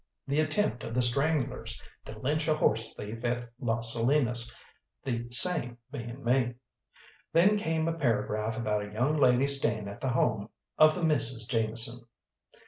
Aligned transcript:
The 0.27 0.39
attempt 0.39 0.83
of 0.83 0.95
the 0.95 1.01
Stranglers 1.03 1.79
to 2.05 2.17
lynch 2.17 2.47
a 2.47 2.55
horse 2.55 2.95
thief 2.95 3.23
at 3.23 3.51
Las 3.59 3.93
Salinas, 3.93 4.51
the 5.03 5.29
same 5.29 5.77
being 5.91 6.23
me. 6.23 6.55
Then 7.33 7.55
came 7.55 7.87
a 7.87 7.93
paragraph 7.93 8.57
about 8.57 8.83
a 8.83 8.91
young 8.93 9.17
lady 9.17 9.45
staying 9.45 9.87
at 9.87 10.01
the 10.01 10.09
home 10.09 10.49
of 10.79 10.95
the 10.95 11.03
Misses 11.03 11.45
Jameson. 11.45 12.03